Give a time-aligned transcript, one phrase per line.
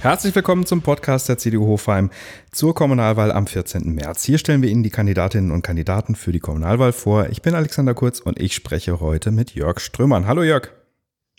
[0.00, 2.10] Herzlich willkommen zum Podcast der CDU Hofheim
[2.52, 3.82] zur Kommunalwahl am 14.
[3.94, 4.22] März.
[4.22, 7.28] Hier stellen wir Ihnen die Kandidatinnen und Kandidaten für die Kommunalwahl vor.
[7.30, 10.28] Ich bin Alexander Kurz und ich spreche heute mit Jörg Strömann.
[10.28, 10.70] Hallo Jörg.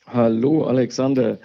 [0.07, 1.39] Hallo Alexander.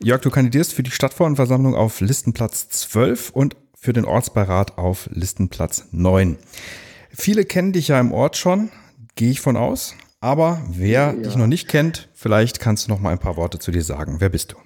[0.00, 5.88] Jörg, du kandidierst für die Stadtverordnetenversammlung auf Listenplatz 12 und für den Ortsbeirat auf Listenplatz
[5.92, 6.36] 9.
[7.10, 8.70] Viele kennen dich ja im Ort schon,
[9.14, 9.94] gehe ich von aus.
[10.20, 11.12] Aber wer ja.
[11.14, 14.16] dich noch nicht kennt, vielleicht kannst du noch mal ein paar Worte zu dir sagen.
[14.18, 14.56] Wer bist du?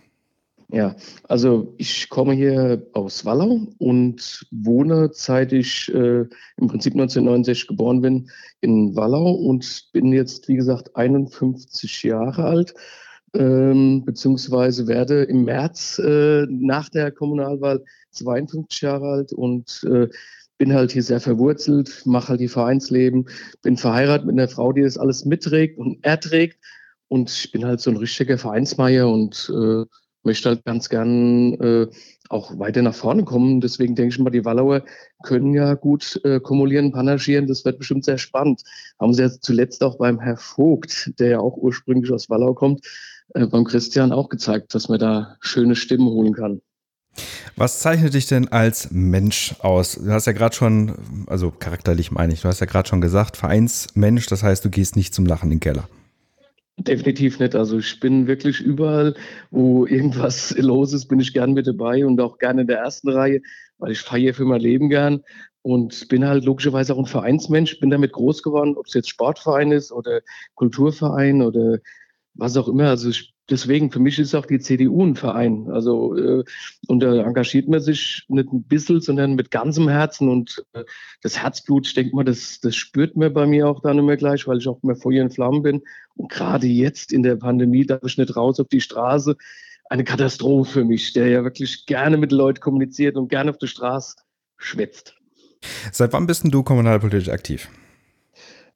[0.69, 0.97] Ja,
[1.29, 6.23] also ich komme hier aus Wallau und wohne, seit ich äh,
[6.57, 8.31] im Prinzip 1969 geboren bin,
[8.61, 12.75] in Wallau und bin jetzt, wie gesagt, 51 Jahre alt,
[13.35, 20.09] ähm, beziehungsweise werde im März äh, nach der Kommunalwahl 52 Jahre alt und äh,
[20.59, 23.27] bin halt hier sehr verwurzelt, mache halt die Vereinsleben,
[23.63, 26.59] bin verheiratet mit einer Frau, die das alles mitträgt und erträgt
[27.07, 29.85] und ich bin halt so ein richtiger Vereinsmeier und äh,
[30.27, 31.87] möchte halt ganz gern äh,
[32.29, 33.63] auch weiter nach vorne kommen.
[33.63, 34.85] Deswegen denke ich mal, die Wallauer
[35.23, 37.47] können ja gut äh, kumulieren, panaschieren.
[37.47, 38.63] Das wird bestimmt sehr spannend.
[39.01, 42.85] Haben sie ja zuletzt auch beim Herr Vogt, der ja auch ursprünglich aus Wallau kommt,
[43.35, 46.61] äh, beim Christian auch gezeigt, dass man da schöne Stimmen holen kann.
[47.55, 49.95] Was zeichnet dich denn als Mensch aus?
[49.95, 53.39] Du hast ja gerade schon, also charakterlich meine ich, du hast ja gerade schon gesagt,
[53.39, 55.89] Vereinsmensch, das heißt, du gehst nicht zum Lachen in den Keller.
[56.79, 57.55] Definitiv nicht.
[57.55, 59.15] Also ich bin wirklich überall,
[59.51, 63.09] wo irgendwas los ist, bin ich gern mit dabei und auch gerne in der ersten
[63.09, 63.41] Reihe,
[63.79, 65.23] weil ich feiere für mein Leben gern
[65.63, 69.73] und bin halt logischerweise auch ein Vereinsmensch, bin damit groß geworden, ob es jetzt Sportverein
[69.73, 70.21] ist oder
[70.55, 71.79] Kulturverein oder
[72.37, 72.89] was auch immer.
[72.89, 73.11] Also
[73.51, 75.69] deswegen, für mich ist auch die CDU ein Verein.
[75.71, 76.45] Also, äh,
[76.89, 80.29] und da engagiert man sich nicht ein bisschen, sondern mit ganzem Herzen.
[80.29, 80.85] Und äh,
[81.23, 84.47] das Herzblut, ich denke mal, das, das spürt man bei mir auch dann immer gleich,
[84.47, 85.83] weil ich auch mehr Feuer in Flammen bin.
[86.15, 89.37] Und gerade jetzt in der Pandemie darf ich nicht raus auf die Straße.
[89.89, 93.69] Eine Katastrophe für mich, der ja wirklich gerne mit Leuten kommuniziert und gerne auf der
[93.69, 94.17] Straße
[94.57, 95.15] schwätzt.
[95.93, 97.69] Seit wann bist denn du kommunalpolitisch aktiv?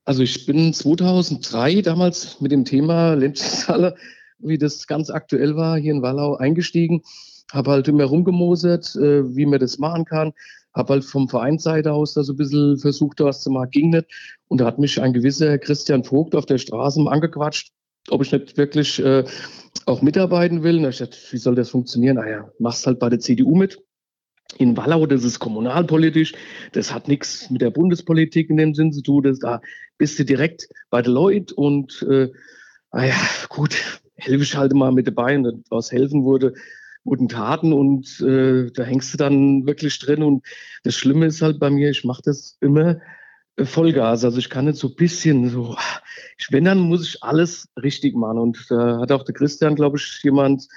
[0.04, 3.96] Also ich bin 2003 damals mit dem Thema Lebenshalle
[4.42, 7.02] wie das ganz aktuell war, hier in Wallau eingestiegen,
[7.52, 10.32] habe halt immer rumgemosert, äh, wie man das machen kann,
[10.72, 14.06] habe halt vom Vereinsseite aus da so ein bisschen versucht, was zu machen, ging nicht.
[14.48, 17.72] Und da hat mich ein gewisser Christian Vogt auf der Straße angequatscht,
[18.08, 19.24] ob ich nicht wirklich äh,
[19.86, 20.78] auch mitarbeiten will.
[20.78, 22.16] Und ich dachte, wie soll das funktionieren?
[22.16, 23.82] Naja, ah machst halt bei der CDU mit.
[24.58, 26.34] In Wallau, das ist kommunalpolitisch,
[26.72, 29.22] das hat nichts mit der Bundespolitik in dem Sinn zu tun.
[29.22, 29.60] Das, da
[29.96, 32.30] bist du direkt bei den Leuten und äh,
[32.90, 33.10] ah
[33.48, 33.76] gut,
[34.16, 36.54] helfe ich halt mal mit dabei und was helfen wurde,
[37.04, 40.44] guten Taten und äh, da hängst du dann wirklich drin und
[40.84, 43.00] das Schlimme ist halt bei mir, ich mache das immer
[43.56, 45.76] äh, Vollgas, also ich kann nicht so ein bisschen so,
[46.36, 49.96] ich, wenn dann muss ich alles richtig machen und da hat auch der Christian, glaube
[49.96, 50.68] ich, jemand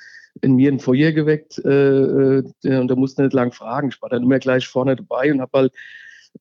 [0.42, 4.10] in mir ein Feuer geweckt äh, äh und da musste nicht lang fragen, ich war
[4.10, 5.74] dann immer gleich vorne dabei und habe halt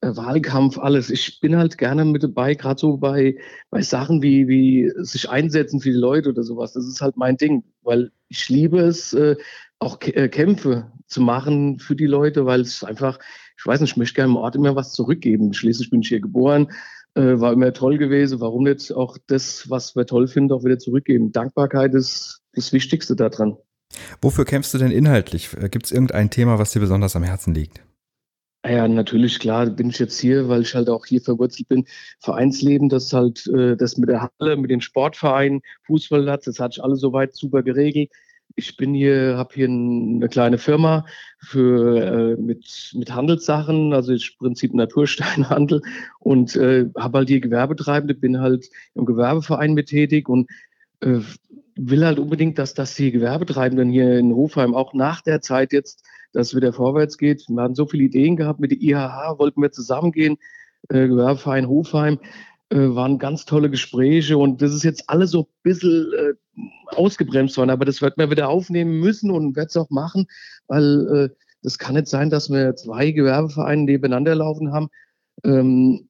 [0.00, 1.10] äh, Wahlkampf, alles.
[1.10, 3.36] Ich bin halt gerne mit dabei, gerade so bei,
[3.70, 6.72] bei Sachen wie, wie sich einsetzen für die Leute oder sowas.
[6.72, 9.36] Das ist halt mein Ding, weil ich liebe es, äh,
[9.78, 13.18] auch äh, Kämpfe zu machen für die Leute, weil es einfach,
[13.58, 15.52] ich weiß nicht, ich möchte gerne im Ort immer was zurückgeben.
[15.52, 16.72] Schließlich bin ich hier geboren,
[17.14, 18.40] war immer toll gewesen.
[18.40, 21.30] Warum nicht auch das, was wir toll finden, auch wieder zurückgeben?
[21.30, 23.58] Dankbarkeit ist das Wichtigste daran.
[24.20, 25.50] Wofür kämpfst du denn inhaltlich?
[25.70, 27.80] Gibt es irgendein Thema, was dir besonders am Herzen liegt?
[28.64, 31.84] Ja, natürlich, klar, bin ich jetzt hier, weil ich halt auch hier verwurzelt bin.
[32.20, 36.84] Vereinsleben, das halt, äh, das mit der Halle, mit den Sportvereinen, Fußballplatz, das hatte ich
[36.84, 38.10] alles soweit super geregelt.
[38.54, 41.06] Ich bin hier, habe hier eine kleine Firma
[41.40, 45.82] für äh, mit mit Handelssachen, also ich im Prinzip Natursteinhandel
[46.20, 50.48] und äh, habe halt hier Gewerbetreibende, bin halt im Gewerbeverein mit tätig und
[51.00, 51.20] äh,
[51.76, 56.04] will halt unbedingt, dass dass die Gewerbetreibenden hier in Hofheim auch nach der Zeit jetzt
[56.32, 57.44] dass wieder vorwärts geht.
[57.48, 60.38] Wir hatten so viele Ideen gehabt mit der IHH, wollten wir zusammengehen,
[60.88, 62.18] äh, Gewerbeverein Hofheim,
[62.70, 66.64] äh, waren ganz tolle Gespräche und das ist jetzt alles so ein bisschen äh,
[66.94, 70.26] ausgebremst worden, aber das wird man wieder aufnehmen müssen und wird es auch machen,
[70.66, 71.28] weil äh,
[71.62, 74.88] das kann nicht sein, dass wir zwei Gewerbevereine nebeneinander laufen haben.
[75.44, 76.08] Ähm,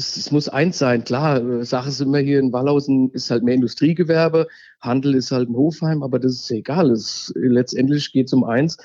[0.00, 3.44] es, es, muss eins sein, klar, äh, Sache ist immer hier in Wallhausen ist halt
[3.44, 4.48] mehr Industriegewerbe,
[4.80, 6.90] Handel ist halt ein Hofheim, aber das ist egal.
[6.90, 8.78] Es, letztendlich geht es um eins,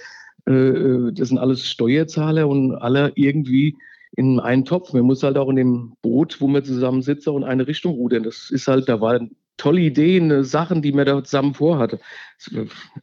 [0.48, 3.76] äh, äh, das sind alles Steuerzahler und alle irgendwie
[4.16, 4.94] in einen Topf.
[4.94, 8.24] Man muss halt auch in dem Boot, wo wir zusammen sitzen, in eine Richtung rudern.
[8.24, 12.00] Das ist halt, da waren tolle Ideen, äh, Sachen, die man da zusammen vorhatte.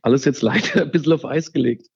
[0.03, 1.89] Alles jetzt leider ein bisschen auf Eis gelegt.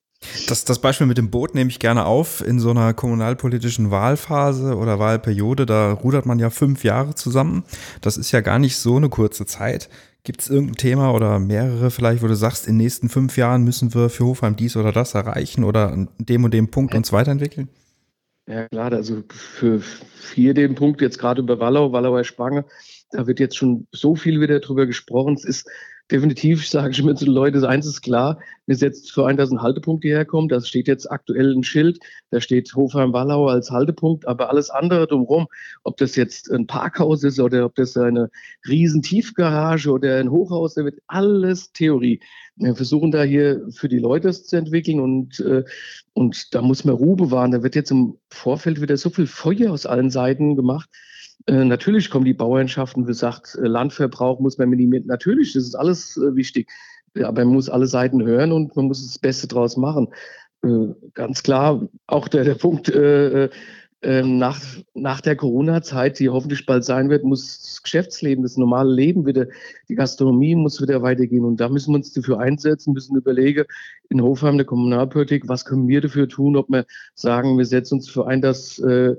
[0.48, 2.46] Das, das Beispiel mit dem Boot nehme ich gerne auf.
[2.46, 7.64] In so einer kommunalpolitischen Wahlphase oder Wahlperiode, da rudert man ja fünf Jahre zusammen.
[8.00, 9.88] Das ist ja gar nicht so eine kurze Zeit.
[10.24, 13.62] Gibt es irgendein Thema oder mehrere vielleicht, wo du sagst, in den nächsten fünf Jahren
[13.62, 17.12] müssen wir für Hofheim dies oder das erreichen oder an dem und dem Punkt uns
[17.12, 17.68] weiterentwickeln?
[18.48, 22.64] Ja klar, also für vier den Punkt jetzt gerade über Wallau, Wallauer Spange,
[23.10, 25.34] da wird jetzt schon so viel wieder drüber gesprochen.
[25.34, 25.68] Es ist
[26.10, 29.50] definitiv, sage ich mir zu den Leuten, eins ist klar, wir setzen für ein, dass
[29.50, 30.52] ein Haltepunkt hierher kommt.
[30.52, 31.98] Das steht jetzt aktuell ein Schild,
[32.30, 35.46] da steht Hofheim-Wallau als Haltepunkt, aber alles andere drumherum,
[35.82, 38.30] ob das jetzt ein Parkhaus ist oder ob das eine
[38.68, 42.20] riesen Tiefgarage oder ein Hochhaus, da wird alles Theorie.
[42.56, 45.64] Wir versuchen da hier für die Leute das zu entwickeln und, äh,
[46.14, 47.50] und da muss man Ruhe bewahren.
[47.50, 50.88] Da wird jetzt im Vorfeld wieder so viel Feuer aus allen Seiten gemacht.
[51.46, 55.06] Äh, natürlich kommen die Bauernschaften, wie gesagt, äh, Landverbrauch muss man minimieren.
[55.06, 56.70] Natürlich, das ist alles äh, wichtig.
[57.22, 60.08] Aber man muss alle Seiten hören und man muss das Beste draus machen.
[60.62, 63.48] Äh, ganz klar, auch der, der Punkt, äh,
[64.22, 64.60] nach,
[64.94, 69.46] nach der Corona-Zeit, die hoffentlich bald sein wird, muss das Geschäftsleben, das normale Leben wieder,
[69.88, 71.44] die Gastronomie muss wieder weitergehen.
[71.44, 73.64] Und da müssen wir uns dafür einsetzen, müssen überlegen,
[74.10, 76.84] in Hofheim der Kommunalpolitik, was können wir dafür tun, ob wir
[77.14, 79.16] sagen, wir setzen uns dafür ein, dass äh,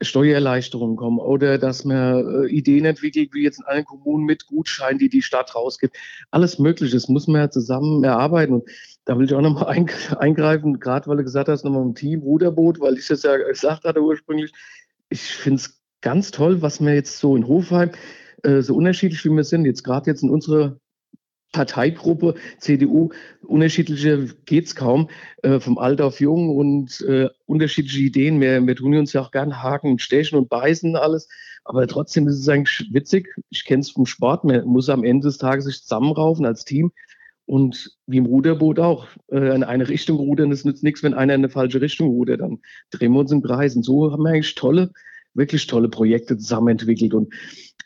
[0.00, 4.98] Steuererleichterungen kommen oder dass man äh, Ideen entwickelt, wie jetzt in allen Kommunen mit Gutscheinen,
[4.98, 5.96] die die Stadt rausgibt.
[6.30, 8.54] Alles Mögliche, das muss man ja zusammen erarbeiten.
[8.54, 8.68] Und
[9.04, 9.86] da will ich auch nochmal
[10.18, 13.84] eingreifen, gerade weil du gesagt hast, nochmal im Team, Ruderboot, weil ich das ja gesagt
[13.84, 14.52] hatte ursprünglich.
[15.08, 17.90] Ich finde es ganz toll, was wir jetzt so in Hofheim,
[18.42, 20.78] äh, so unterschiedlich wie wir sind, jetzt gerade jetzt in unserer
[21.56, 23.08] Parteigruppe, CDU,
[23.40, 25.08] unterschiedliche geht's kaum,
[25.42, 28.42] äh, vom Alter auf Jung und äh, unterschiedliche Ideen.
[28.42, 31.30] Wir, wir tun uns ja auch gern haken, stechen und beißen alles.
[31.64, 33.34] Aber trotzdem ist es eigentlich witzig.
[33.48, 34.44] Ich kenne es vom Sport.
[34.44, 36.92] Man muss am Ende des Tages sich zusammenraufen als Team.
[37.46, 41.34] Und wie im Ruderboot auch, äh, in eine Richtung rudern, das nützt nichts, wenn einer
[41.34, 42.42] in eine falsche Richtung rudert.
[42.42, 42.58] Dann
[42.90, 43.74] drehen wir uns im Kreis.
[43.74, 44.92] Und so haben wir eigentlich tolle,
[45.32, 47.14] wirklich tolle Projekte zusammen entwickelt.
[47.14, 47.32] Und,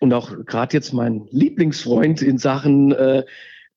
[0.00, 3.23] und auch gerade jetzt mein Lieblingsfreund in Sachen äh,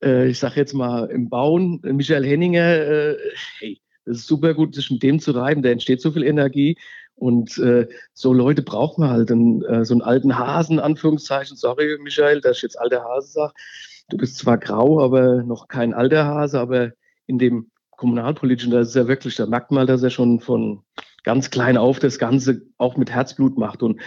[0.04, 3.18] äh, ich sage jetzt mal, im Bauen, Michael Henninger, äh,
[3.60, 6.78] hey, das ist super gut, sich mit dem zu reiben, da entsteht so viel Energie.
[7.16, 9.32] Und äh, so Leute braucht man halt.
[9.32, 13.54] Und, äh, so einen alten Hasen, Anführungszeichen, sorry, Michael, dass ich jetzt alter Hase sage.
[14.10, 16.92] Du bist zwar grau, aber noch kein alter Hase, aber
[17.28, 20.84] in dem kommunalpolitischen, da ist er wirklich, da merkt man, dass er schon von
[21.24, 23.84] ganz klein auf das Ganze auch mit Herzblut macht.
[23.84, 24.00] Und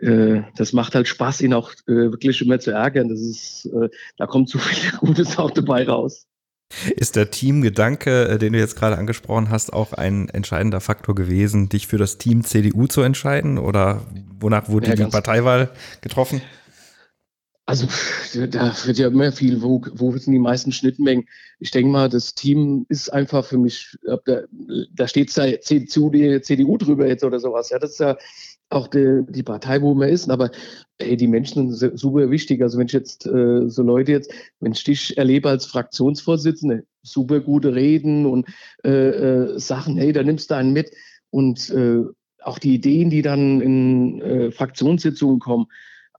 [0.00, 3.08] äh, das macht halt Spaß, ihn auch äh, wirklich immer zu ärgern.
[3.08, 6.26] Das ist, äh, da kommt so viel Gutes auch dabei raus.
[6.96, 11.68] Ist der Teamgedanke, äh, den du jetzt gerade angesprochen hast, auch ein entscheidender Faktor gewesen,
[11.68, 13.58] dich für das Team CDU zu entscheiden?
[13.58, 14.02] Oder
[14.40, 15.70] wonach wurde ja, die Parteiwahl
[16.00, 16.40] getroffen?
[17.64, 17.86] Also
[18.50, 21.28] da wird ja immer viel, wo, wo sind die meisten Schnittmengen?
[21.60, 24.42] Ich denke mal, das Team ist einfach für mich, da,
[24.92, 26.10] da steht da CDU,
[26.40, 27.70] CDU drüber jetzt oder sowas.
[27.70, 28.16] Ja, das ist ja
[28.72, 30.28] auch die, die Partei, wo man ist.
[30.28, 30.50] Aber
[30.98, 32.62] hey, die Menschen sind super wichtig.
[32.62, 37.40] Also wenn ich jetzt äh, so Leute jetzt, wenn ich dich erlebe als Fraktionsvorsitzende, super
[37.40, 38.48] gute Reden und
[38.84, 40.90] äh, äh, Sachen, hey, da nimmst du einen mit.
[41.30, 42.02] Und äh,
[42.42, 45.66] auch die Ideen, die dann in äh, Fraktionssitzungen kommen,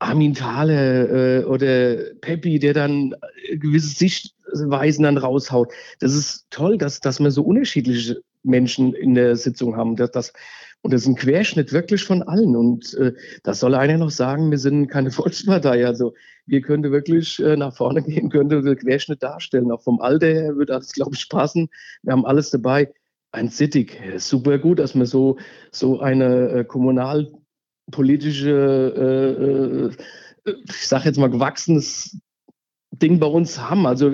[0.03, 1.09] Armin Thaler
[1.39, 3.15] äh, oder Peppi, der dann
[3.53, 5.71] gewisse Sichtweisen dann raushaut.
[5.99, 9.95] Das ist toll, dass, dass wir so unterschiedliche Menschen in der Sitzung haben.
[9.95, 10.33] Dass, das,
[10.81, 12.55] und das ist ein Querschnitt wirklich von allen.
[12.57, 13.13] Und äh,
[13.43, 15.85] da soll einer noch sagen, wir sind keine Volkspartei.
[15.85, 16.13] Also
[16.45, 19.71] wir könnten wirklich äh, nach vorne gehen, könnte den Querschnitt darstellen.
[19.71, 21.69] Auch vom Alter her würde alles, glaube ich, passen.
[22.01, 22.91] Wir haben alles dabei.
[23.31, 25.37] Ein Sittig, super gut, dass wir so,
[25.71, 27.31] so eine äh, Kommunal
[27.93, 29.91] politische,
[30.45, 32.19] äh, äh, ich sage jetzt mal, gewachsenes
[32.91, 33.87] Ding bei uns haben.
[33.87, 34.13] Also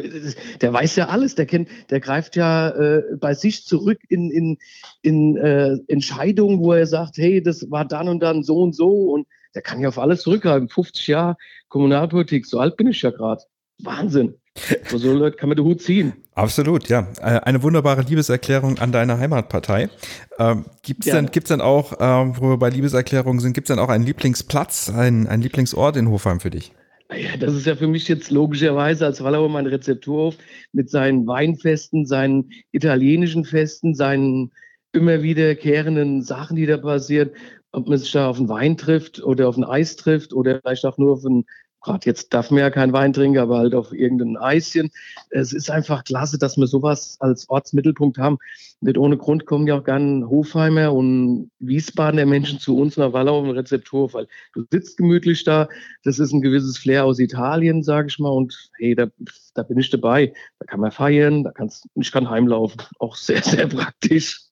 [0.62, 4.57] der weiß ja alles, der kennt, der greift ja äh, bei sich zurück in, in,
[5.01, 9.12] in äh, Entscheidungen, wo er sagt, hey, das war dann und dann so und so
[9.12, 10.69] und der kann ja auf alles zurückgreifen.
[10.69, 11.38] 50 Jahre
[11.69, 13.41] Kommunalpolitik, so alt bin ich ja gerade.
[13.79, 14.38] Wahnsinn.
[14.86, 16.13] Vor so Leute kann man den Hut ziehen.
[16.34, 17.08] Absolut, ja.
[17.20, 19.89] Äh, eine wunderbare Liebeserklärung an deine Heimatpartei.
[20.38, 21.15] Ähm, gibt es ja.
[21.15, 24.06] denn, gibt's denn auch, ähm, wo wir bei Liebeserklärungen sind, gibt es denn auch einen
[24.06, 26.72] Lieblingsplatz, einen, einen Lieblingsort in Hofheim für dich?
[27.12, 30.36] Ja, das ist ja für mich jetzt logischerweise als Wallauer mein Rezepturhof
[30.74, 34.51] mit seinen Weinfesten, seinen italienischen Festen, seinen
[34.91, 37.32] immer wiederkehrenden Sachen, die da passieren.
[37.72, 40.86] Ob man sich da auf einen Wein trifft oder auf ein Eis trifft oder vielleicht
[40.86, 41.46] auch nur auf ein
[41.81, 44.91] gerade jetzt darf man ja kein Wein trinken, aber halt auf irgendein Eischen.
[45.29, 48.38] Es ist einfach klasse, dass wir sowas als Ortsmittelpunkt haben.
[48.81, 53.43] Nicht ohne Grund kommen ja auch gerne Hofheimer und Wiesbadener Menschen zu uns nach Wallau
[53.43, 55.67] im Rezeptur, weil du sitzt gemütlich da.
[56.03, 58.29] Das ist ein gewisses Flair aus Italien, sage ich mal.
[58.29, 59.07] Und hey, da,
[59.53, 60.33] da bin ich dabei.
[60.59, 62.81] Da kann man feiern, da kannst, ich kann heimlaufen.
[63.00, 64.49] Auch sehr, sehr praktisch.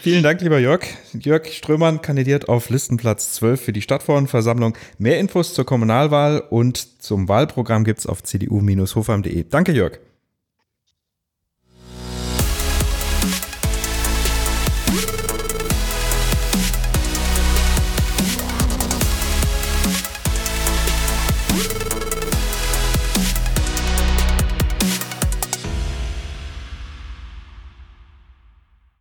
[0.00, 0.82] Vielen Dank, lieber Jörg.
[1.12, 4.76] Jörg Strömann kandidiert auf Listenplatz 12 für die Stadtverordnetenversammlung.
[4.98, 9.44] Mehr Infos zur Kommunalwahl und zum Wahlprogramm gibt es auf cdu-hofheim.de.
[9.50, 9.98] Danke, Jörg.